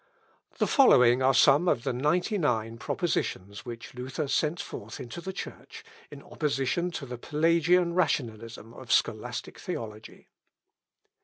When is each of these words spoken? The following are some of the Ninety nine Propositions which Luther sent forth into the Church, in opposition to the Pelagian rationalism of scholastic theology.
The 0.57 0.65
following 0.65 1.21
are 1.21 1.31
some 1.31 1.67
of 1.67 1.83
the 1.83 1.93
Ninety 1.93 2.39
nine 2.39 2.79
Propositions 2.79 3.65
which 3.67 3.93
Luther 3.93 4.27
sent 4.27 4.59
forth 4.59 4.99
into 4.99 5.21
the 5.21 5.31
Church, 5.31 5.83
in 6.09 6.23
opposition 6.23 6.89
to 6.89 7.05
the 7.05 7.19
Pelagian 7.19 7.93
rationalism 7.93 8.73
of 8.73 8.91
scholastic 8.91 9.59
theology. 9.59 10.31